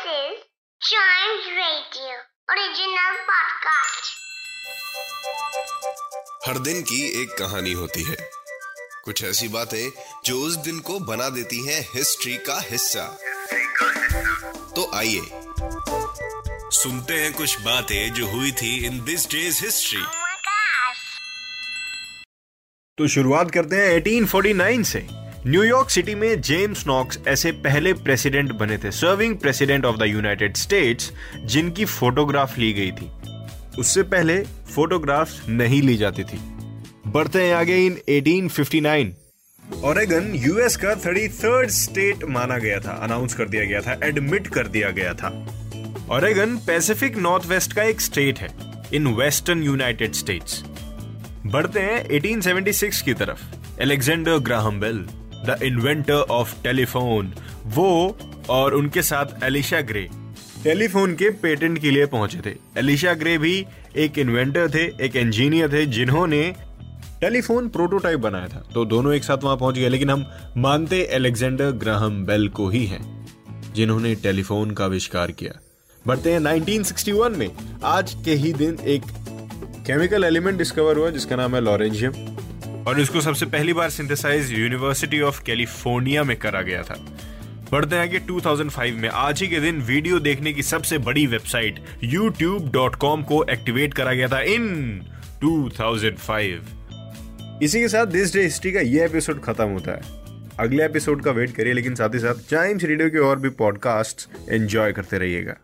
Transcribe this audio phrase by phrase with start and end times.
[0.00, 0.38] This is
[0.80, 2.12] Chimes Radio
[2.50, 4.06] original podcast.
[6.46, 8.16] हर दिन की एक कहानी होती है
[9.04, 9.90] कुछ ऐसी बातें
[10.24, 13.04] जो उस दिन को बना देती हैं हिस्ट्री का हिस्सा
[14.76, 15.22] तो आइए
[16.78, 20.02] सुनते हैं कुछ बातें जो हुई थी इन दिस डेज़ हिस्ट्री.
[22.98, 25.06] तो शुरुआत करते हैं 1849 से
[25.46, 30.56] न्यूयॉर्क सिटी में जेम्स नॉक्स ऐसे पहले प्रेसिडेंट बने थे serving president of the United
[30.56, 31.12] States
[31.44, 33.08] जिनकी फोटोग्राफ ली गई थी।
[33.78, 34.42] उससे पहले
[34.74, 36.38] फोटोग्राफ्स नहीं ली जाती थी।
[37.06, 39.12] बढ़ते हैं आगे इन 1859
[39.84, 44.46] ओरेगन यूएस का थर्टी थर्ड स्टेट माना गया था अनाउंस कर दिया गया था एडमिट
[44.46, 45.28] कर दिया गया था।
[46.10, 48.48] ओरेगन पैसिफिक नॉर्थ वेस्ट का एक स्टेट है
[48.94, 50.62] इन वेस्टर्न यूनाइटेड स्टेट्स
[51.46, 53.40] बढ़ते हैं 1876 की तरफ़
[53.82, 55.06] Alexander Graham Bell
[55.46, 57.34] the inventor of telephone.
[57.66, 58.18] वो
[58.48, 60.08] और उनके साथ एलिशा ग्रे।
[60.64, 63.66] टेलीफोन के पेटेंट के लिए पहुँचे थे। एलिशा ग्रे भी
[63.96, 66.54] एक इन्वेंटर थे, एक इंजीनियर थे, जिन्होंने
[67.20, 71.70] टेलीफोन प्रोटोटाइप बनाया था। तो दोनों एक साथ वहाँ पहुँच गए, लेकिन हम मानते एलेक्जेंडर
[71.70, 73.26] ग्राहम बेल को ही हैं,
[73.74, 75.60] जिन्होंने टेलीफोन का आविष्कार किया।
[76.06, 77.50] बढ़ते हैं 1961 में।
[77.84, 79.02] आज के ही दिन एक
[79.86, 82.12] केमिकल एलिमेंट डिस्कवर हुआ, जिसका नाम है लॉरेंजियम।
[82.90, 86.94] और इसको सबसे पहली बार सिंथेसाइज यूनिवर्सिटी ऑफ़ कैलिफ़ोर्निया में करा गया था।
[87.72, 91.80] बढ़ते हैं आगे 2005 में। आज ही के दिन वीडियो देखने की सबसे बड़ी वेबसाइट
[92.04, 94.66] youtube.com को एक्टिवेट करा गया था इन
[95.44, 96.60] 2005
[97.62, 100.00] इसी के साथ दिस डे हिस्ट्री का ये एपिसोड खत्म होता है।
[100.60, 104.50] अगले एपिसोड का वेट करिए, लेकिन साथ ही साथ टाइम्स रेडियो के और भी पॉडकास्ट
[104.50, 105.54] एंजॉय करते रहिएगा।